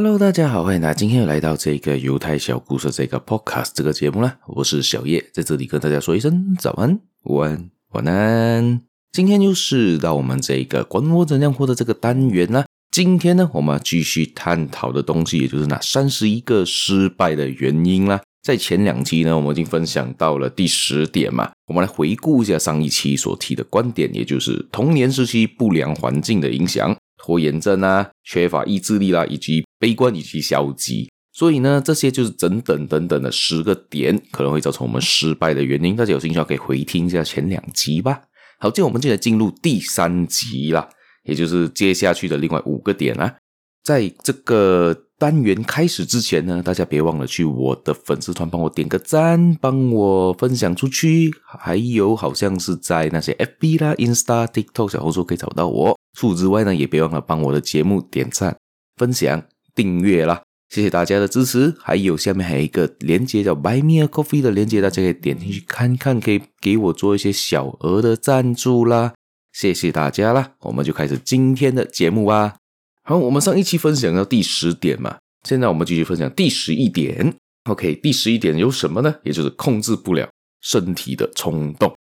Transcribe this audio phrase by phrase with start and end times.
[0.00, 4.38] Hello，大家好，欢迎大家今天又来到这个犹太小故事这个 Podcast 这个节目啦。
[4.46, 8.80] 我是小叶，在这里跟大家说一声早安、午安、晚安。
[9.10, 12.64] 今天又是到我们这个管我怎样活的这个单元啦。
[12.92, 18.22] 今天呢，我们要继续探讨的东西，也就是那三十一个失败的原因啦。
[18.40, 26.96] 在前两期呢，我们已经分享到了第十点嘛，我们来回顾一下上一期所提的观点，也就是童年时期不良环境的影响。
[27.20, 35.94] 拖延症啊，缺乏意志力啦，以及悲观以及消极，所以呢，这些就是等等等等的十个点，可能会造成我们失败的原因。
[35.94, 38.22] 大家有兴趣可以回听一下前两集吧。
[38.58, 40.88] 好，接我们就来进入第三集啦，
[41.24, 43.36] 也就是接下去的另外五个点啦。
[43.84, 55.96] 在这个单元开始之前呢，大家别忘了去我的粉丝团帮我点个赞，帮我分享出去，还有好像是在那些 FB 啦、Insta、TikTok 小红书可以找到我。
[56.18, 58.58] 除此之外呢，也别忘了帮我的节目点赞、
[58.96, 59.42] 分享、
[59.78, 61.72] 订阅啦，谢谢大家的支持。
[61.78, 69.14] 还有下面还有一个连接叫 Buy Me a Coffee 的连接，大家可以点进去看看，可以给我做一些小额的赞助啦，
[69.52, 70.54] 谢谢大家啦。
[70.62, 72.56] 我们就开始今天的节目吧。
[73.04, 77.32] 好，我们上一期分享到第十点嘛，现在我们继续分享第十一点。
[77.70, 79.14] OK，第十一点有什么呢？
[79.22, 80.28] 也就是控制不了
[80.60, 81.94] 身体的冲动。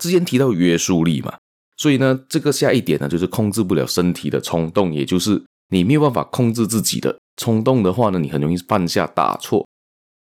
[0.00, 1.36] 之前提到约束力嘛。
[1.76, 9.66] 所以呢，这个下一点呢，就是控制不了身体的冲动，也就是你没有办法控制自己的冲动的话呢，你很容易犯下大错。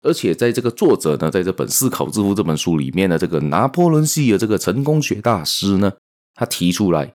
[0.03, 5.91] 而且在这个作者呢，在这本《思考致富》这本书里面的这个拿破仑系的这个成功学大师呢，
[6.35, 7.13] 他提出来，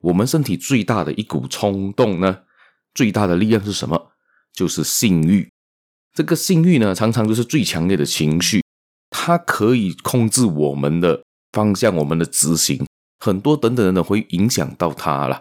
[0.00, 2.38] 我们身体最大的一股冲动呢，
[2.94, 4.12] 最大的力量是什么？
[4.52, 5.50] 就是性欲。
[6.14, 8.62] 这个性欲呢，常常就是最强烈的情绪，
[9.10, 11.22] 它可以控制我们的
[11.52, 12.84] 方向，我们的执行。
[13.18, 15.40] 很多等等等等会影响到它了，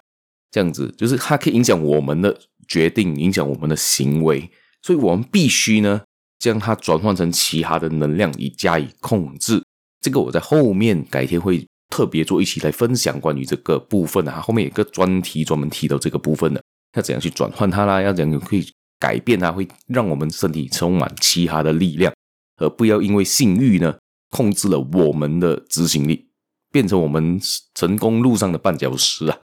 [0.51, 4.49] 这样子就是它可以影响我们的决定，影响我们的行为，
[4.81, 6.01] 所以我们必须呢
[6.39, 9.63] 将它转换成其他的能量以加以控制。
[10.01, 16.61] 这个我在后面改天会特别做一期来分享关于这个部分的哈，后面有个专题专门提到这个部分的，
[16.95, 18.67] 要怎样去转换它啦，要怎样可以
[18.99, 22.13] 改变它，会让我们身体充满其他的力量，
[22.57, 23.95] 而不要因为性欲呢
[24.29, 26.25] 控制了我们的执行力。
[26.71, 27.41] 变成我们
[27.73, 29.35] 成功路上的绊脚石啊！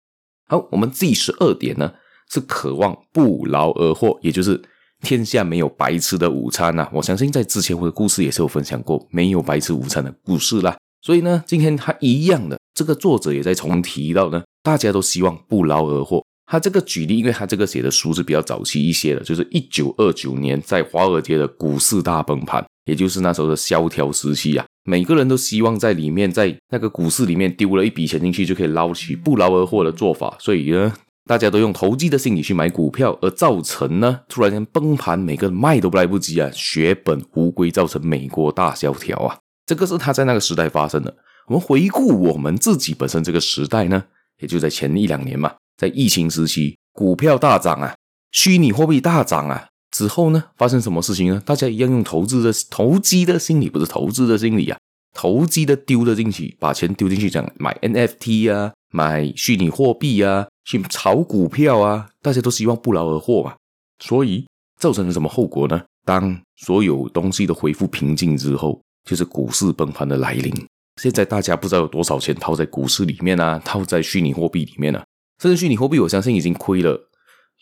[0.47, 1.93] 好，我们第十二点呢
[2.31, 4.61] 是渴望不劳而获，也就是
[5.01, 10.77] 天下没有白吃的午餐呐、我相信在之前我的故事也是有分享过没有白吃午餐的故事啦。
[11.03, 16.25] 所以呢，今天他一样的这个作者也在重提到呢，大家都希望不劳而获。
[16.47, 24.65] 他这个举例，因为他这个写的书是比较早期一些的，就是一九二九年在华尔街的股市大崩盘，也就是那时候的萧条时期啊。
[24.85, 30.93] 每个人都希望在里面，在那个股市里面丢了一笔钱进去就可以捞取不劳而获的做法，所以呢，
[31.25, 39.39] 大家都用投机的心理去买股票，而造成呢突然间崩盘，每个人卖都来不及啊，血本无归，造成美国大萧条啊。
[39.65, 41.17] 这个是他在那个时代发生的。
[41.47, 44.05] 我们回顾我们自己本身这个时代呢，
[44.41, 47.95] 也就在前一两年嘛，在疫情时期，股票大涨啊，
[48.33, 49.69] 虚拟货币大涨啊。
[49.95, 51.41] 之后呢，发生什么事情呢？
[51.47, 54.77] 大家一样用投资的投机的心理，不是投资的心理啊，
[55.15, 63.55] 投机的丢了进去，把钱丢进去，讲买 NFT 啊，买虚拟货币啊，去炒股票啊，大家都希望不劳而获嘛。
[64.01, 64.45] 所以
[64.81, 65.81] 造成了什么后果呢？
[66.05, 70.53] 当所有东西都恢复平静之后，就是股市崩盘的来临。
[71.01, 75.05] 现在大家不知道有多少钱套在股市里面啊，套在虚拟货币里面啊，
[75.41, 77.01] 甚至虚拟货币，我相信已经亏了，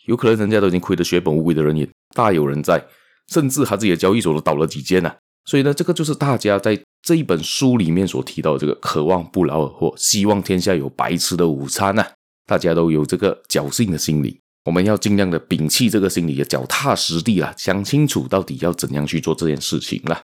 [0.07, 1.87] 有可能人家都已经亏得血本无归的人也。
[2.13, 2.85] 大有人在，
[3.31, 5.13] 甚至他自己的交易所都倒了几间呐。
[5.45, 12.05] 所以呢，这个就是大家在这一本书里面所提到的这个渴望不劳而获，希望天下有白吃的午餐呐。
[12.45, 20.21] 大家都有这个侥幸的心理，我们要尽量的摒弃这个心理，脚踏实地啦，想清楚到底要怎样去做这件事情啦。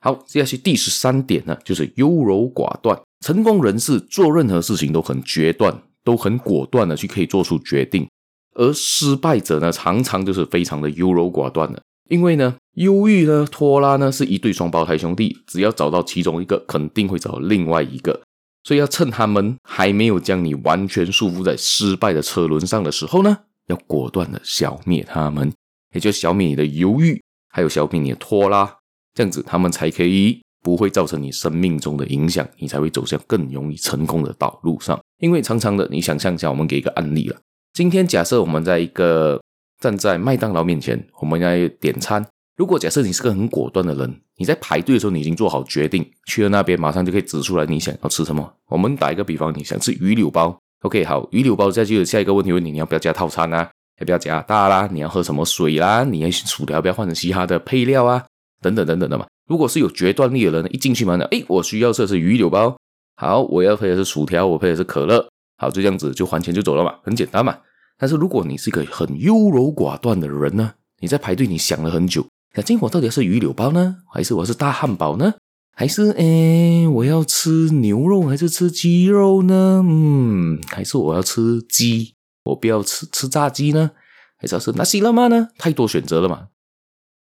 [0.00, 2.98] 好，接下去第十三点呢，就是优柔寡断。
[3.24, 8.08] 成功人士做任何事情都很决断，都很果断的去可以做出决定。
[8.54, 18.20] 而失败者呢，常常就是非常的优柔寡断的，因为呢，忧郁呢，拖拉呢，是一对双胞胎兄弟，只要找到其中一个，肯定会找另外一个，
[18.64, 23.36] 所以要趁他们还没有将你完全束缚在失败的车轮上的时候呢，
[23.68, 25.52] 要果断的消灭他们，
[25.94, 28.76] 也就消灭你的犹豫，还有消灭你的拖拉，
[29.14, 35.00] 这样子他们才可以不会造成你生命中的影响，你才会走向更容易成功的道路上。
[35.18, 37.36] 因为常常的，你想象一下，我们给一个案例了。
[37.72, 39.40] 今天假设我们在一个
[39.80, 42.22] 站在麦当劳面前，我们要点餐。
[42.54, 48.52] 如果假设你是个很果断的人，你在排队的时候你已经做好决定，去了那边马上就可以指出来你想要吃什么。
[48.68, 53.70] 我们打一个比方，你想吃鱼柳包，OK，好，鱼柳包再就有下一个问题问你，你要不要加套餐啊？
[54.00, 54.86] 要不要加大啦？
[54.92, 56.04] 你要喝什么水啦？
[56.04, 58.22] 你要薯条不要换成其他的配料啊？
[58.60, 59.26] 等等等等的嘛。
[59.48, 62.76] 如果是有决断力的人，一进去嘛，诶，我需要的是鱼柳包，
[63.16, 65.26] 好，我要配的是薯条，我配的是可乐，
[65.62, 67.56] 好，就这样子就还钱就走了嘛，很简单嘛。
[67.96, 72.26] 但是如果你是一个很优柔寡断的人呢，你在排队，你想了很久，
[72.56, 75.34] 那今天我到底是鱼柳包呢，还是我是大汉堡呢？
[75.72, 79.84] 还是诶，我要吃牛肉还是吃鸡肉呢？
[79.86, 82.16] 嗯，还是我要吃鸡，
[82.46, 83.92] 我不要吃吃炸鸡呢？
[84.36, 85.50] 还是要吃那西了吗呢？
[85.56, 86.48] 太多选择了嘛，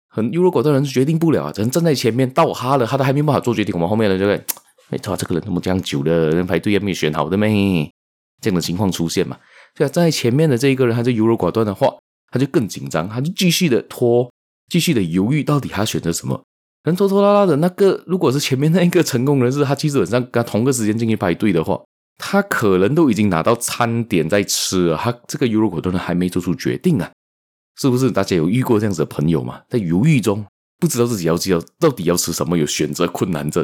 [0.10, 1.54] 很优柔寡断的人是决定不了啊。
[1.56, 4.44] 人站在前面，到哈了，他都还没办法做决定，我们后面的人就会，
[4.90, 6.32] 哎，他这个人怎么这样久了？
[6.32, 7.92] 人排队也没选好的咩？
[8.42, 9.38] 这样的情况出现嘛？
[9.78, 11.88] 所以站在前面的这一个人，他就优柔寡断的话，
[12.32, 14.30] 他就更紧张，他就继续的拖，
[14.70, 16.44] 继续的犹豫，到底他选择什么？
[16.84, 21.80] 人拖拖拉拉的那个，如果是前面那一个成功人士，他基本上跟他同个时间进去排队的话，
[22.18, 27.12] 他可能都已经拿到餐点在吃了，他这个优柔寡断的还没做出决定啊，
[27.80, 28.10] 是不是？
[28.10, 29.62] 大家有遇过这样子的朋友吗？
[29.70, 30.44] 在犹豫中
[30.80, 33.64] 不知道自己要要到底要吃什么，有选择困难症，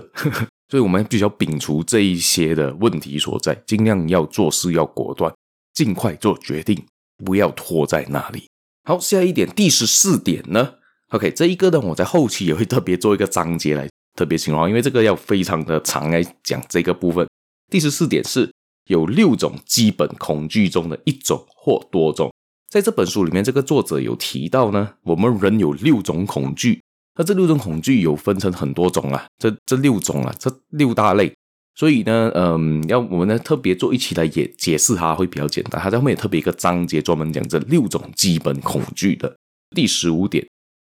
[0.69, 5.33] 所以我们必须要摒除这一些的问题所在，尽量要做事要果断，
[5.73, 6.85] 尽快做决定，
[7.23, 8.49] 不要拖在那里。
[8.83, 10.75] 好，下一点，第十四点呢
[11.09, 17.27] ？OK，这一个呢，我在后期也会特别做一个章节来特别形容，因为这个要非常的长来讲这个部分。
[17.71, 18.51] 第十四点是
[18.89, 22.31] 有六种基本恐惧中的一种或多种，
[22.69, 26.81] 在这本书里面，这个作者有提到呢，我们人有六种恐惧，
[27.17, 31.33] 那这六种恐惧有分成很多种啊，这这六种啊，这六大类，
[31.75, 39.35] 所以呢，嗯，要我们呢特别做一起来也解释它会比较简单，它在后面有特别一个章节专门讲这六种基本恐惧的。
[39.75, 40.47] 第十五点。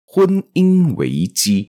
[0.09, 1.69] 婚姻危机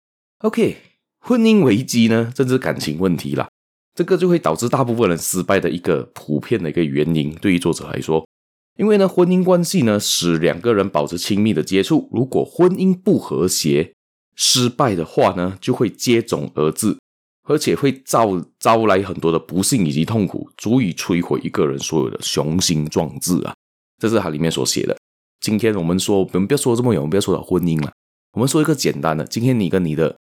[0.43, 0.77] ，OK，
[1.19, 3.49] 婚姻危机呢，这是感情问题啦，
[3.95, 7.33] 这个就会导致大部分人失败的一个普遍的一个原因。
[7.41, 8.23] 对于作者来说，
[8.77, 13.95] 因为呢，婚姻关系呢，使两个人保持亲密的接触，如果婚姻不和谐、
[14.41, 16.97] 失败的话呢，就会接踵而至，
[17.43, 23.53] 而且会招招来很多的不幸以及痛苦，足以摧毁一个人所有的雄心壮志啊！
[23.99, 24.97] 这是他里面所写的。
[25.41, 27.91] 今天我们说，我们不要说这么远，我们不要说到婚姻了。
[28.31, 30.15] 我们说一个简单的，今天你跟你的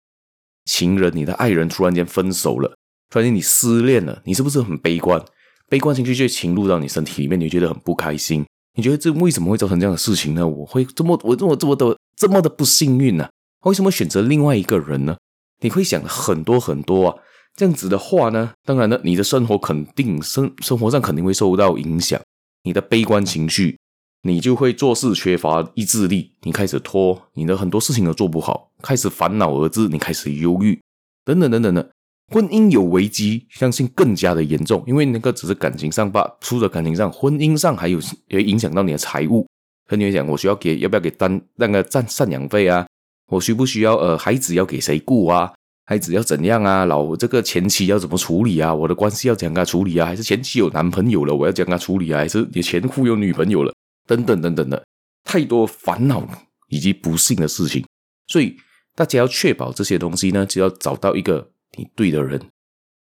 [0.64, 2.76] 情人、你的爱人突然间分手了，
[3.10, 5.24] 突然间你失恋了，你是不是很悲观？
[5.68, 8.44] 悲观情绪就侵入到你身体里面，你觉得很不开心。
[8.74, 10.46] 你觉得这为什么会造成这样的事情呢？
[10.46, 13.28] 我会这么我这么这么的这么的不幸运呢？
[13.64, 15.16] 为什么选择另外一个人呢？
[15.60, 17.16] 你会想很多很多啊。
[17.56, 22.20] 这样子的话呢，当然了，你的生活肯定生生活上肯定会受到影响，
[22.62, 23.76] 你的悲观情绪。
[24.22, 30.80] 你就会做事缺乏意志力，你开始拖，你的很多事情都做不好，开始烦恼而至，你开始忧郁，
[31.24, 31.88] 等等等等的。
[32.32, 39.46] 婚姻有危机，相信更加的严重，因为那个只是感情上吧，除了感情上，婚姻上还有也影响到你的财务。
[39.86, 42.86] 和你讲，我需要给要不要给单那个赡赡养费啊？
[43.28, 45.52] 我需不需要呃孩子要给谁顾啊？
[45.86, 46.84] 孩子要怎样啊？
[46.84, 48.74] 老这个前妻要怎么处理啊？
[48.74, 50.06] 我的关系要怎样处理啊？
[50.06, 52.18] 还是前妻有男朋友了，我要怎样处理啊？
[52.18, 53.72] 还是你前夫有女朋友了？
[54.06, 54.84] 等等等等的，
[55.24, 56.26] 太多烦恼
[56.68, 57.84] 以及不幸的事情，
[58.26, 58.56] 所以
[58.94, 62.40] 大家要确保这些东西呢，就要找到一个你对的人，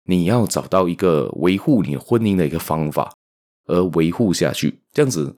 [0.05, 3.13] 你要找到一个维护你婚姻的一个方法，
[3.67, 5.35] 而维护下去，这样子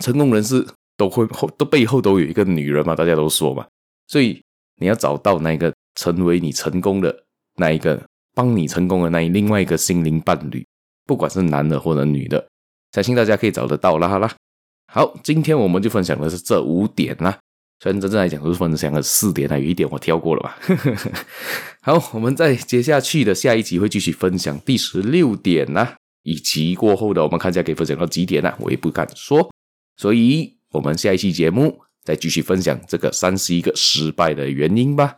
[0.00, 3.66] 成功人士都会后都背后都有一个女人嘛，大家都说嘛，
[4.06, 4.42] 所以
[4.80, 7.24] 你要找到那个成为你成功的
[7.56, 8.02] 那一个，
[8.34, 10.64] 帮你成功的那一另外一个心灵伴侣，
[11.06, 12.46] 不管是男的或者女的，
[12.92, 14.34] 相信大家可以找得到啦，好啦。
[14.92, 17.38] 好，今天我们就分享的是这五点啦。
[17.80, 20.58] 虽然真正来讲都是分享了四点啊，有一点我跳过了吧。
[21.82, 28.54] 好，我们在接下去的下一集会继续分享第十六点啦，以及过后的我们看一下可以分享到几点呢？
[28.60, 29.50] 我也不敢说。
[29.98, 35.16] 所以，我们下一期节目再继续分享这个三十一个失败的原因吧。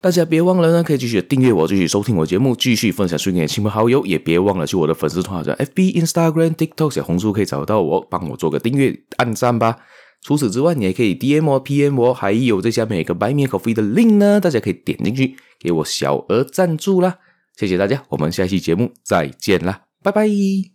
[0.00, 4.04] 大家别忘了呢，可以继续订阅我，继续收听我节目，继续分享给亲朋好友。
[4.04, 9.78] 也别忘了去我的粉丝团，叫 FB、Instagram、TikTok、小红书，可以找到我，帮我做个订阅、按赞吧。
[10.22, 17.18] 除此之外，你也可以 DM 我、PM 我，还有这下面有一个 Buy Me Coffee 的 link 呢，大家可以点进去给我小额赞助啦。
[17.56, 20.71] 谢谢大家，我们下期节目再见啦，拜拜。